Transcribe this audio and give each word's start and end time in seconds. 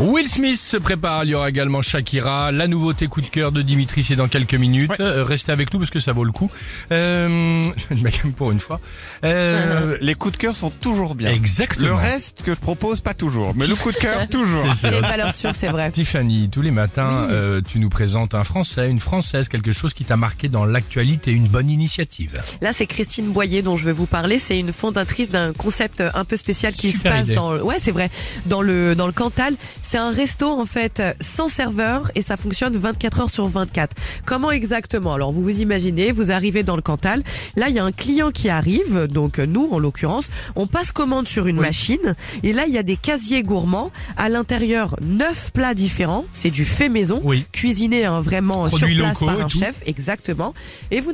Will 0.00 0.28
Smith 0.28 0.56
se 0.56 0.76
prépare, 0.76 1.24
il 1.24 1.30
y 1.30 1.34
aura 1.34 1.48
également 1.48 1.82
Shakira, 1.82 2.52
la 2.52 2.66
nouveauté 2.66 3.06
coup 3.08 3.20
de 3.20 3.26
cœur 3.26 3.52
de 3.52 3.62
Dimitri 3.62 4.04
c'est 4.04 4.16
dans 4.16 4.28
quelques 4.28 4.54
minutes. 4.54 4.92
Euh, 5.00 5.24
restez 5.24 5.52
avec 5.52 5.72
nous 5.72 5.78
parce 5.78 5.90
que 5.90 6.00
ça 6.00 6.12
vaut 6.12 6.24
le 6.24 6.32
coup. 6.32 6.50
Euh, 6.92 7.62
pour 8.36 8.50
une 8.52 8.60
fois. 8.60 8.80
Euh, 9.24 9.96
Les 10.00 10.14
coups 10.14 10.34
de 10.34 10.38
cœur 10.38 10.56
sont 10.56 10.70
toujours 10.70 11.14
bien. 11.14 11.30
exactement. 11.32 11.88
Le 11.88 11.94
reste 11.94 12.42
que 12.42 12.54
je 12.54 12.60
propose, 12.60 13.00
pas 13.00 13.14
toujours. 13.14 13.52
Mais 13.54 13.66
le 13.66 13.76
coup 13.76 13.92
de 13.92 13.96
cœur, 13.96 14.28
toujours. 14.30 14.66
C'est 14.76 14.88
une 14.96 15.02
valeur 15.02 15.32
sûre, 15.34 15.54
c'est 15.54 15.68
vrai. 15.68 15.90
Tiffany, 15.90 16.48
tous 16.50 16.62
les 16.62 16.70
matins, 16.70 17.28
euh, 17.30 17.60
tu 17.66 17.78
nous 17.78 17.88
présentes 17.90 18.34
un 18.34 18.44
Français, 18.44 18.88
une 18.88 19.00
Française, 19.00 19.48
quelque 19.48 19.72
chose 19.72 19.94
qui 19.94 20.04
t'a 20.04 20.16
marqué 20.16 20.48
dans 20.48 20.64
l'actualité, 20.64 21.30
une 21.32 21.48
bonne 21.48 21.70
initiative. 21.70 22.32
Là, 22.60 22.72
c'est 22.72 22.86
Christine 22.86 23.30
Boyer 23.30 23.62
dont 23.62 23.76
je 23.76 23.84
vais 23.84 23.92
vous 23.92 24.06
parler. 24.06 24.38
C'est 24.38 24.58
une 24.58 24.72
fondatrice 24.72 25.30
d'un 25.30 25.52
concept 25.52 26.02
un 26.14 26.24
peu 26.24 26.36
spécial 26.36 26.72
qui 26.72 26.92
Super 26.92 27.12
se 27.12 27.16
passe 27.18 27.26
idée. 27.26 27.34
dans, 27.34 27.56
ouais, 27.58 27.76
c'est 27.80 27.92
vrai, 27.92 28.10
dans 28.46 28.62
le 28.62 28.94
dans 28.94 29.06
le 29.06 29.12
Cantal. 29.12 29.49
C'est 29.82 29.98
un 29.98 30.10
resto 30.10 30.48
en 30.48 30.66
fait 30.66 31.02
sans 31.20 31.48
serveur 31.48 32.10
et 32.14 32.22
ça 32.22 32.36
fonctionne 32.36 32.76
24 32.76 33.20
heures 33.20 33.30
sur 33.30 33.48
24. 33.48 33.96
Comment 34.24 34.50
exactement? 34.50 35.14
Alors 35.14 35.32
vous 35.32 35.42
vous 35.42 35.60
imaginez, 35.60 36.12
vous 36.12 36.30
arrivez 36.30 36.62
dans 36.62 36.76
le 36.76 36.82
Cantal. 36.82 37.22
Là, 37.56 37.68
il 37.68 37.74
y 37.74 37.78
a 37.78 37.84
un 37.84 37.92
client 37.92 38.30
qui 38.30 38.48
arrive, 38.48 39.06
donc 39.06 39.38
nous 39.38 39.68
en 39.72 39.78
l'occurrence, 39.78 40.28
on 40.56 40.66
passe 40.66 40.92
commande 40.92 41.26
sur 41.28 41.46
une 41.46 41.56
machine 41.56 42.14
et 42.42 42.52
là 42.52 42.64
il 42.66 42.72
y 42.74 42.78
a 42.78 42.82
des 42.82 42.96
casiers 42.96 43.42
gourmands. 43.42 43.90
À 44.16 44.28
l'intérieur, 44.28 44.96
neuf 45.02 45.50
plats 45.52 45.74
différents. 45.74 46.24
C'est 46.32 46.50
du 46.50 46.64
fait 46.64 46.88
maison, 46.88 47.20
Oui. 47.24 47.44
cuisiné 47.52 48.04
hein, 48.04 48.20
vraiment 48.20 48.64
Produits 48.66 48.94
sur 48.96 49.04
place 49.04 49.18
par 49.18 49.40
un 49.40 49.46
tout. 49.48 49.58
chef, 49.58 49.82
exactement. 49.86 50.52
Et 50.90 51.00
vous 51.00 51.12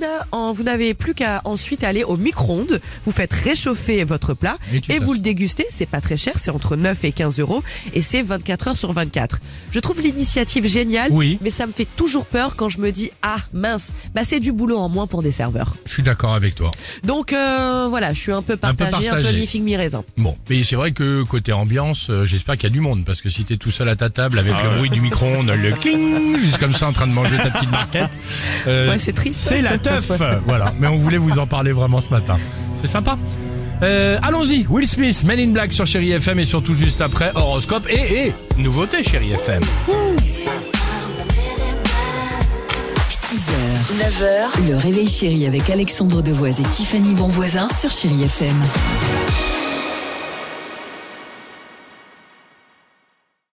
n'avez 0.63 0.95
plus 0.95 1.15
qu'à 1.15 1.41
ensuite 1.45 1.85
aller 1.85 2.05
au 2.05 2.17
micro-ondes. 2.17 2.81
Vous 3.05 3.13
faites 3.13 3.33
réchauffer 3.33 4.05
votre 4.05 4.35
plat 4.35 4.59
Et 4.89 4.99
vous 4.99 5.13
le 5.13 5.19
dégustez. 5.19 5.65
C'est 5.71 5.87
pas 5.89 6.01
très 6.01 6.17
cher, 6.17 6.35
c'est 6.37 6.51
entre 6.51 6.77
9 6.77 7.05
et 7.05 7.13
15 7.13 7.39
euros 7.39 7.63
et 7.95 8.03
c'est 8.03 8.16
24 8.23 8.69
heures 8.69 8.77
sur 8.77 8.93
24. 8.93 9.39
Je 9.71 9.81
trouve 9.81 10.01
l'initiative 10.01 10.67
géniale, 10.67 11.11
Oui. 11.13 11.39
mais 11.43 11.51
ça 11.51 11.67
me 11.67 11.73
fait 11.73 11.87
toujours 11.97 12.27
peur 12.27 12.57
quand 12.57 12.69
je 12.69 12.79
me 12.79 12.91
dis 12.93 13.11
ah 13.23 13.39
mince, 13.53 13.93
bah 14.15 14.23
c'est 14.25 14.41
du 14.41 14.53
boulot 14.53 14.79
en 14.79 14.89
moins 14.89 15.07
pour 15.07 15.23
des 15.23 15.31
serveurs. 15.31 15.77
Je 15.87 15.93
suis 15.93 16.03
d'accord 16.03 16.35
avec 16.35 16.55
toi. 16.55 16.71
Donc 17.05 17.33
euh, 17.33 17.87
voilà, 17.89 18.13
je 18.13 18.21
suis 18.21 18.33
un 18.33 18.43
peu 18.43 18.57
partagée, 18.57 19.09
un 19.09 19.23
peu, 19.23 19.33
mi 19.33 19.47
figue 19.47 19.63
mi 19.63 19.77
raisin. 19.77 20.05
Bon, 20.17 20.37
mais 20.49 20.63
c'est 20.65 20.77
vrai 20.77 20.93
que 20.93 21.23
côté 21.25 21.53
ambiance, 21.53 22.07
euh, 22.11 22.25
j'espère 22.27 22.55
qu'il 22.57 22.65
y 22.65 22.73
a 22.73 22.75
du 22.75 22.81
monde 22.81 23.05
parce 23.05 23.21
que 23.21 23.31
si 23.31 23.45
t'es 23.45 23.57
tout 23.57 23.71
seul 23.71 23.89
à 23.89 23.97
ta 23.97 24.11
table 24.11 24.39
avec 24.39 24.55
le 24.63 24.79
bruit 24.79 24.91
du 24.91 25.01
micro-ondes, 25.01 25.51
le 25.51 25.73
cling, 25.73 26.39
juste 26.39 26.59
comme 26.59 26.75
ça 26.75 26.87
en 26.89 26.93
train 26.93 27.07
de 27.07 27.15
manger 27.15 27.37
ta 27.37 27.51
petite 27.51 27.71
marquette, 27.71 28.11
euh, 28.67 28.89
Ouais, 28.91 28.99
c'est 28.99 29.13
triste. 29.13 29.41
C'est 29.41 29.63
la 29.63 29.79
teuf, 29.79 30.11
voilà. 30.47 30.73
Mais 30.79 30.87
on 30.87 30.97
voulait 30.97 31.19
vous 31.19 31.39
en 31.39 31.47
parler 31.47 31.73
vraiment 31.73 32.01
ce 32.01 32.09
matin. 32.11 32.39
C'est 32.81 32.87
sympa. 32.89 33.19
Euh, 33.83 34.19
Allons-y, 34.23 34.67
Will 34.69 34.89
Smith, 34.89 35.23
Men 35.25 35.39
in 35.39 35.49
Black 35.53 35.73
sur 35.73 35.87
Chéri 35.87 36.13
FM 36.13 36.39
et 36.39 36.45
surtout 36.47 36.75
juste 36.75 37.01
après 37.01 37.31
horoscope 37.35 37.87
et, 37.91 38.27
et 38.29 38.33
nouveauté 38.59 39.03
Chéri 39.05 39.33
FM. 39.33 39.63
6h, 43.11 43.53
9h, 43.99 44.69
le 44.71 44.77
réveil 44.77 45.09
chéri 45.09 45.47
avec 45.47 45.69
Alexandre 45.69 46.23
Devoise 46.23 46.61
et 46.61 46.65
Tiffany 46.65 47.15
Bonvoisin 47.15 47.69
sur 47.79 47.91
Chéri 47.91 48.23
FM. 48.25 48.57